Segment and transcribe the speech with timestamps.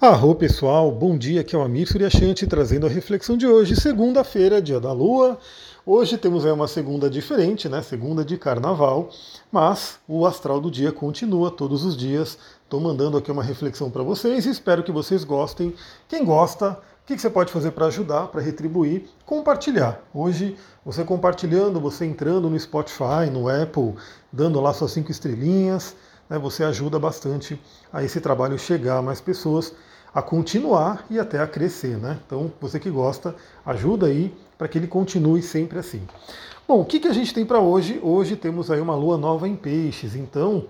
[0.00, 4.62] Arro pessoal, bom dia, aqui é o Amir Suryashanti trazendo a reflexão de hoje, segunda-feira,
[4.62, 5.36] dia da lua.
[5.84, 7.82] Hoje temos aí uma segunda diferente, né?
[7.82, 9.10] Segunda de carnaval,
[9.50, 12.38] mas o astral do dia continua todos os dias.
[12.62, 15.74] Estou mandando aqui uma reflexão para vocês e espero que vocês gostem.
[16.06, 19.06] Quem gosta, o que você pode fazer para ajudar, para retribuir?
[19.26, 20.00] Compartilhar.
[20.14, 23.94] Hoje, você compartilhando, você entrando no Spotify, no Apple,
[24.32, 25.96] dando lá suas cinco estrelinhas,
[26.28, 27.60] né, você ajuda bastante
[27.92, 29.74] a esse trabalho chegar a mais pessoas
[30.14, 32.18] a continuar e até a crescer, né?
[32.26, 36.02] Então, você que gosta, ajuda aí para que ele continue sempre assim.
[36.66, 38.00] Bom, o que, que a gente tem para hoje?
[38.02, 40.66] Hoje temos aí uma lua nova em peixes, então,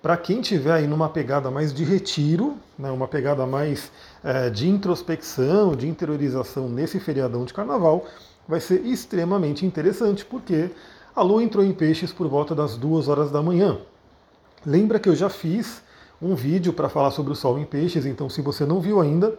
[0.00, 3.90] para quem tiver aí numa pegada mais de retiro, né, uma pegada mais
[4.22, 8.06] é, de introspecção, de interiorização nesse feriadão de carnaval,
[8.48, 10.70] vai ser extremamente interessante, porque
[11.14, 13.78] a lua entrou em peixes por volta das duas horas da manhã.
[14.64, 15.82] Lembra que eu já fiz
[16.20, 19.36] um vídeo para falar sobre o Sol em Peixes, então se você não viu ainda,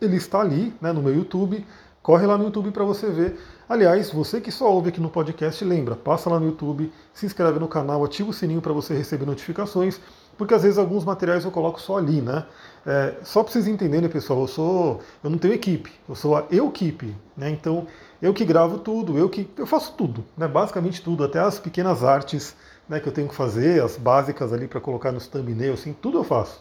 [0.00, 1.64] ele está ali né, no meu YouTube.
[2.02, 3.36] Corre lá no YouTube para você ver.
[3.68, 7.58] Aliás, você que só ouve aqui no podcast, lembra, passa lá no YouTube, se inscreve
[7.58, 10.00] no canal, ativa o sininho para você receber notificações,
[10.38, 12.44] porque às vezes alguns materiais eu coloco só ali, né?
[12.84, 16.44] É, só para vocês entenderem, pessoal, eu sou, eu não tenho equipe, eu sou a
[16.48, 17.50] eu-equipe, né?
[17.50, 17.88] Então
[18.22, 20.46] eu que gravo tudo, eu que eu faço tudo, né?
[20.46, 22.54] Basicamente tudo, até as pequenas artes
[22.88, 26.18] né, que eu tenho que fazer, as básicas ali para colocar nos thumbnails, assim, tudo
[26.18, 26.60] eu faço.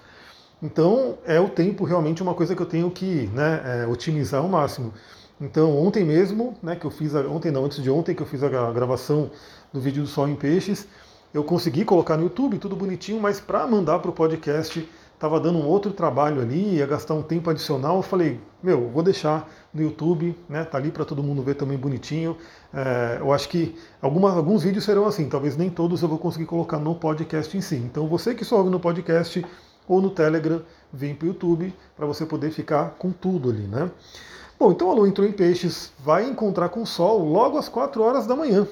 [0.62, 4.48] Então é o tempo realmente uma coisa que eu tenho que né, é, otimizar ao
[4.48, 4.94] máximo.
[5.40, 8.28] Então ontem mesmo, né, que eu fiz, a, ontem não, antes de ontem que eu
[8.28, 9.30] fiz a gravação
[9.72, 10.88] do vídeo do Sol em Peixes,
[11.34, 15.58] eu consegui colocar no YouTube tudo bonitinho, mas para mandar para o podcast estava dando
[15.58, 17.98] um outro trabalho ali, ia gastar um tempo adicional.
[17.98, 20.64] Eu falei, meu, vou deixar no YouTube, né?
[20.64, 22.38] Tá ali para todo mundo ver também bonitinho.
[22.74, 26.46] É, eu acho que algumas, alguns vídeos serão assim, talvez nem todos eu vou conseguir
[26.46, 27.76] colocar no podcast em si.
[27.76, 29.44] Então você que só ouve no podcast
[29.88, 33.90] ou no Telegram, vem para o YouTube para você poder ficar com tudo ali, né?
[34.58, 38.02] Bom, então a Lua entrou em peixes, vai encontrar com o Sol logo às 4
[38.02, 38.66] horas da manhã.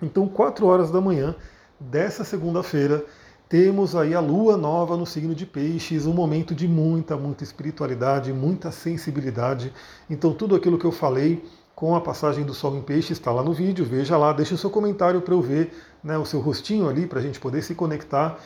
[0.00, 1.34] Então, 4 horas da manhã
[1.78, 3.04] dessa segunda-feira,
[3.52, 8.32] temos aí a lua nova no signo de Peixes, um momento de muita, muita espiritualidade,
[8.32, 9.70] muita sensibilidade.
[10.08, 13.42] Então, tudo aquilo que eu falei com a passagem do Sol em Peixes está lá
[13.42, 15.70] no vídeo, veja lá, deixe o seu comentário para eu ver
[16.02, 18.38] né, o seu rostinho ali, para a gente poder se conectar.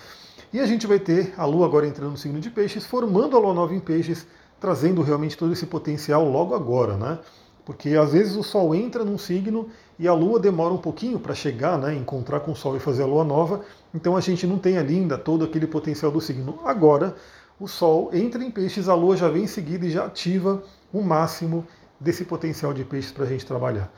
[0.53, 3.39] E a gente vai ter a lua agora entrando no signo de Peixes, formando a
[3.39, 4.27] lua nova em Peixes,
[4.59, 7.21] trazendo realmente todo esse potencial logo agora, né?
[7.67, 9.69] Porque às vezes o Sol entra num signo
[9.99, 13.03] e a Lua demora um pouquinho para chegar, né, encontrar com o Sol e fazer
[13.03, 13.63] a Lua nova,
[13.97, 16.61] então a gente não tem ali ainda todo aquele potencial do signo.
[16.65, 17.17] Agora,
[17.59, 20.63] o Sol entra em peixes, a Lua já vem em seguida e já ativa
[20.93, 21.67] o máximo
[21.99, 23.91] desse potencial de peixes para a gente trabalhar.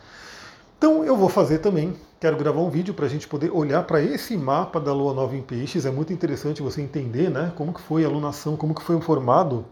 [0.79, 4.01] Então eu vou fazer também, quero gravar um vídeo para a gente poder olhar para
[4.01, 5.85] esse mapa da Lua Nova em Peixes.
[5.85, 9.67] É muito interessante você entender né, como que foi a lunação, como que foi formado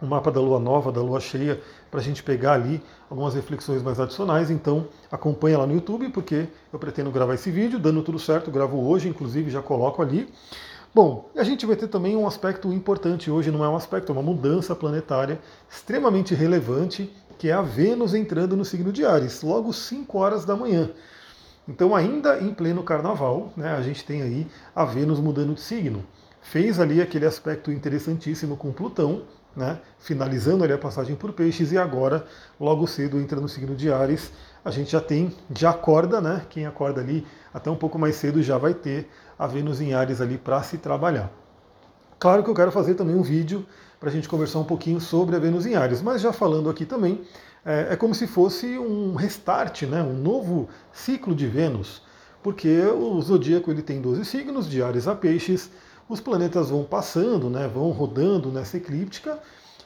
[0.00, 3.82] o mapa da lua nova, da lua cheia, para a gente pegar ali algumas reflexões
[3.82, 4.50] mais adicionais.
[4.50, 8.86] Então acompanha lá no YouTube, porque eu pretendo gravar esse vídeo, dando tudo certo, gravo
[8.86, 10.28] hoje, inclusive já coloco ali.
[10.94, 14.14] Bom, a gente vai ter também um aspecto importante hoje, não é um aspecto, é
[14.14, 15.38] uma mudança planetária
[15.70, 20.56] extremamente relevante, que é a Vênus entrando no signo de Ares, logo 5 horas da
[20.56, 20.90] manhã.
[21.68, 26.02] Então, ainda em pleno carnaval, né, a gente tem aí a Vênus mudando de signo.
[26.40, 29.24] Fez ali aquele aspecto interessantíssimo com Plutão,
[29.56, 32.26] né, finalizando ali a passagem por peixes, e agora,
[32.60, 34.30] logo cedo, entra no signo de Ares.
[34.62, 36.44] A gente já tem, já acorda, né?
[36.50, 39.08] Quem acorda ali até um pouco mais cedo já vai ter
[39.38, 41.32] a Vênus em Ares ali para se trabalhar.
[42.18, 43.64] Claro que eu quero fazer também um vídeo
[43.98, 46.84] para a gente conversar um pouquinho sobre a Vênus em Ares, mas já falando aqui
[46.84, 47.22] também,
[47.64, 52.02] é, é como se fosse um restart, né, um novo ciclo de Vênus,
[52.42, 55.70] porque o zodíaco ele tem 12 signos, de Ares a Peixes,
[56.08, 59.38] os planetas vão passando, né, vão rodando nessa eclíptica,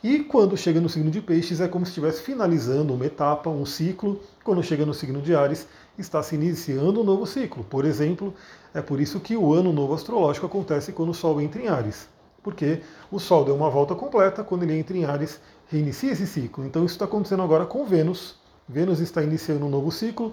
[0.03, 3.67] e quando chega no signo de Peixes é como se estivesse finalizando uma etapa, um
[3.67, 4.19] ciclo.
[4.43, 7.63] Quando chega no signo de Ares, está se iniciando um novo ciclo.
[7.65, 8.33] Por exemplo,
[8.73, 12.09] é por isso que o ano novo astrológico acontece quando o Sol entra em Ares.
[12.43, 12.81] Porque
[13.13, 16.65] o Sol deu uma volta completa, quando ele entra em Ares, reinicia esse ciclo.
[16.65, 18.37] Então isso está acontecendo agora com Vênus.
[18.66, 20.33] Vênus está iniciando um novo ciclo.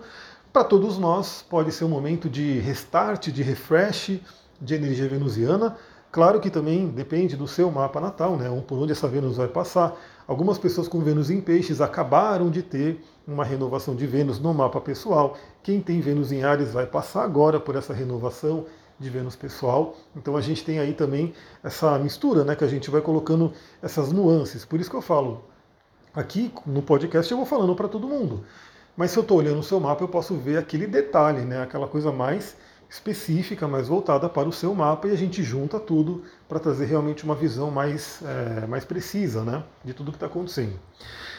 [0.54, 4.22] Para todos nós, pode ser um momento de restart, de refresh,
[4.62, 5.78] de energia venusiana.
[6.12, 8.50] Claro que também depende do seu mapa natal, né?
[8.66, 9.96] por onde essa Vênus vai passar.
[10.28, 14.80] Algumas pessoas com Vênus em Peixes acabaram de ter uma renovação de Vênus no mapa
[14.80, 15.38] pessoal.
[15.62, 18.66] Quem tem Vênus em Ares vai passar agora por essa renovação
[19.00, 19.96] de Vênus pessoal.
[20.16, 21.34] Então a gente tem aí também
[21.64, 24.66] essa mistura, né, que a gente vai colocando essas nuances.
[24.66, 25.44] Por isso que eu falo,
[26.14, 28.44] aqui no podcast eu vou falando para todo mundo.
[28.96, 31.88] Mas se eu estou olhando o seu mapa, eu posso ver aquele detalhe, né, aquela
[31.88, 32.56] coisa mais
[32.90, 37.24] específica, mais voltada para o seu mapa, e a gente junta tudo para trazer realmente
[37.24, 40.80] uma visão mais, é, mais precisa né, de tudo que está acontecendo.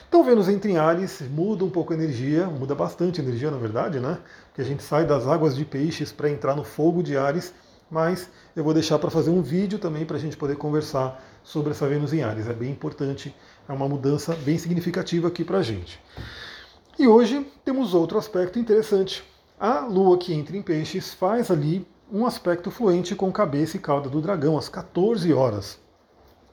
[0.09, 3.59] Então Vênus entra em Ares, muda um pouco a energia, muda bastante a energia na
[3.59, 4.19] verdade, né?
[4.47, 7.53] Porque a gente sai das águas de peixes para entrar no fogo de Ares,
[7.91, 11.73] mas eu vou deixar para fazer um vídeo também para a gente poder conversar sobre
[11.73, 12.49] essa Vênus em Ares.
[12.49, 13.35] É bem importante,
[13.69, 16.01] é uma mudança bem significativa aqui para a gente.
[16.99, 19.23] E hoje temos outro aspecto interessante.
[19.61, 24.09] A Lua que entra em peixes faz ali um aspecto fluente com cabeça e cauda
[24.09, 25.81] do dragão às 14 horas.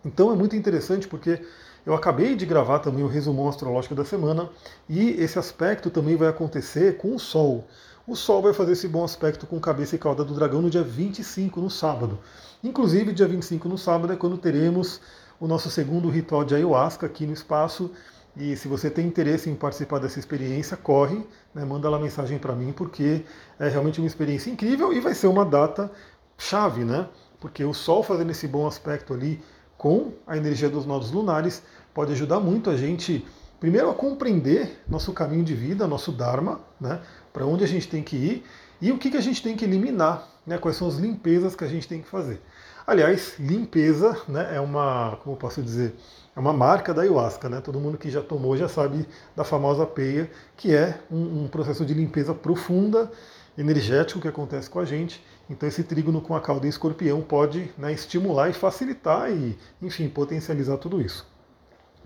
[0.03, 1.39] Então é muito interessante porque
[1.85, 4.49] eu acabei de gravar também o resumo astrológico da semana
[4.89, 7.67] e esse aspecto também vai acontecer com o Sol.
[8.07, 10.81] O Sol vai fazer esse bom aspecto com cabeça e cauda do dragão no dia
[10.81, 12.17] 25, no sábado.
[12.63, 14.99] Inclusive, dia 25 no sábado é quando teremos
[15.39, 17.91] o nosso segundo ritual de ayahuasca aqui no espaço.
[18.37, 22.53] E se você tem interesse em participar dessa experiência, corre, né, manda lá mensagem para
[22.53, 23.23] mim, porque
[23.57, 25.89] é realmente uma experiência incrível e vai ser uma data
[26.37, 27.07] chave, né?
[27.39, 29.41] Porque o Sol fazendo esse bom aspecto ali
[29.77, 33.25] com a energia dos nodos lunares pode ajudar muito a gente,
[33.59, 38.03] primeiro, a compreender nosso caminho de vida, nosso Dharma, né, para onde a gente tem
[38.03, 38.45] que ir
[38.81, 41.63] e o que, que a gente tem que eliminar, né, quais são as limpezas que
[41.63, 42.41] a gente tem que fazer.
[42.85, 45.95] Aliás, limpeza né, é uma, como posso dizer,
[46.35, 47.61] é uma marca da ayahuasca, né?
[47.61, 51.85] Todo mundo que já tomou já sabe da famosa peia, que é um, um processo
[51.85, 53.11] de limpeza profunda,
[53.57, 57.71] energético que acontece com a gente então esse trígono com a cauda em escorpião pode
[57.77, 61.25] né, estimular e facilitar e, enfim, potencializar tudo isso.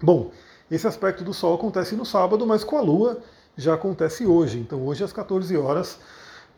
[0.02, 0.32] Bom,
[0.70, 3.20] esse aspecto do Sol acontece no sábado, mas com a Lua
[3.58, 4.60] já acontece hoje.
[4.60, 6.00] Então hoje às 14 horas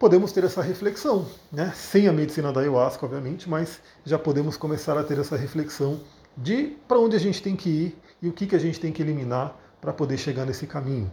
[0.01, 1.71] podemos ter essa reflexão, né?
[1.75, 5.99] sem a medicina da ayahuasca, obviamente, mas já podemos começar a ter essa reflexão
[6.35, 8.91] de para onde a gente tem que ir e o que, que a gente tem
[8.91, 11.11] que eliminar para poder chegar nesse caminho.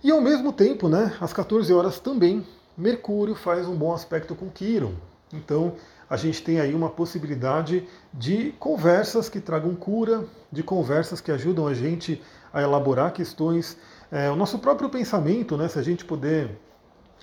[0.00, 2.46] E ao mesmo tempo, né, às 14 horas também
[2.76, 4.94] Mercúrio faz um bom aspecto com Quiron.
[5.32, 5.74] Então,
[6.08, 11.66] a gente tem aí uma possibilidade de conversas que tragam cura, de conversas que ajudam
[11.66, 12.22] a gente
[12.52, 13.76] a elaborar questões.
[14.08, 16.56] É, o nosso próprio pensamento, né, se a gente puder,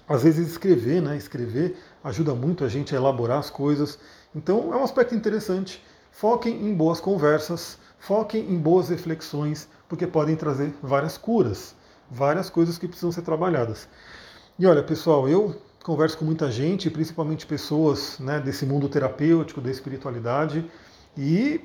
[0.08, 3.98] às vezes, escrever, né, escrever ajuda muito a gente a elaborar as coisas.
[4.36, 5.84] Então, é um aspecto interessante.
[6.12, 11.76] Foquem em boas conversas, foquem em boas reflexões, porque podem trazer várias curas,
[12.10, 13.88] várias coisas que precisam ser trabalhadas.
[14.60, 19.72] E olha, pessoal, eu converso com muita gente, principalmente pessoas né, desse mundo terapêutico, da
[19.72, 20.70] espiritualidade,
[21.18, 21.62] e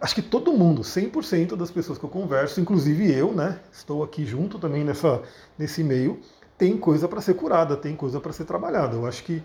[0.00, 4.24] acho que todo mundo, 100% das pessoas que eu converso, inclusive eu, né, estou aqui
[4.24, 5.22] junto também nessa,
[5.58, 6.20] nesse meio,
[6.58, 8.96] tem coisa para ser curada, tem coisa para ser trabalhada.
[8.96, 9.42] Eu acho que,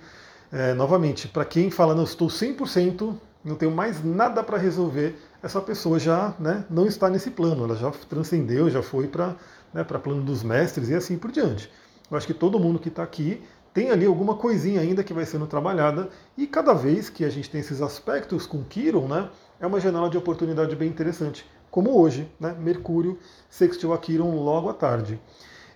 [0.52, 5.60] é, novamente, para quem fala, não, estou 100%, não tenho mais nada para resolver, essa
[5.60, 9.36] pessoa já né, não está nesse plano, ela já transcendeu, já foi para
[9.74, 11.72] né, plano dos mestres e assim por diante.
[12.10, 13.42] Eu acho que todo mundo que está aqui
[13.74, 17.50] tem ali alguma coisinha ainda que vai sendo trabalhada e cada vez que a gente
[17.50, 19.30] tem esses aspectos com Quiron, né,
[19.60, 23.18] é uma janela de oportunidade bem interessante, como hoje, né, Mercúrio
[23.50, 25.20] sextil a Quiron logo à tarde.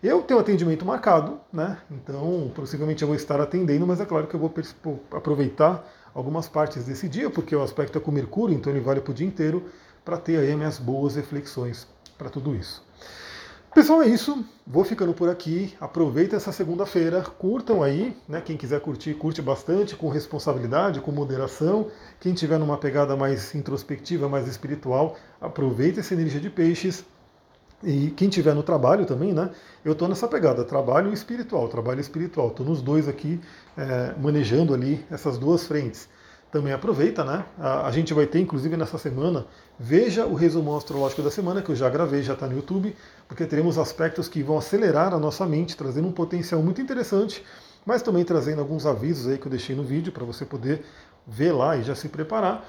[0.03, 4.35] Eu tenho atendimento marcado, né, então possivelmente eu vou estar atendendo, mas é claro que
[4.35, 4.53] eu vou
[5.11, 9.11] aproveitar algumas partes desse dia, porque o aspecto é com Mercúrio, então ele vale para
[9.11, 9.65] o dia inteiro,
[10.03, 11.87] para ter aí minhas boas reflexões
[12.17, 12.83] para tudo isso.
[13.75, 14.41] Pessoal, é isso.
[14.65, 15.75] Vou ficando por aqui.
[15.81, 18.39] Aproveita essa segunda-feira, curtam aí, né?
[18.39, 21.91] Quem quiser curtir, curte bastante, com responsabilidade, com moderação.
[22.21, 27.03] Quem tiver numa pegada mais introspectiva, mais espiritual, aproveita essa energia de peixes.
[27.85, 29.51] E quem tiver no trabalho também, né?
[29.83, 32.47] Eu estou nessa pegada, trabalho espiritual, trabalho espiritual.
[32.47, 33.39] Estou nos dois aqui,
[33.77, 36.09] é, manejando ali essas duas frentes
[36.55, 37.43] também aproveita, né?
[37.59, 39.45] A, a, gente vai ter, inclusive, nessa semana,
[39.77, 42.95] veja o resumo astrológico da semana, que eu já gravei, já está no YouTube,
[43.27, 47.43] porque teremos aspectos que vão acelerar a nossa mente, trazendo um potencial muito interessante,
[47.85, 50.85] mas também trazendo alguns avisos aí que eu deixei no vídeo para você poder
[51.27, 52.65] ver lá e já se preparar.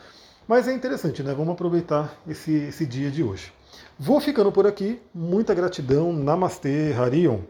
[0.46, 1.34] Mas é interessante, né?
[1.34, 3.52] Vamos aproveitar esse, esse dia de hoje.
[3.98, 5.00] Vou ficando por aqui.
[5.12, 6.12] Muita gratidão.
[6.12, 7.40] Namastê, Harion.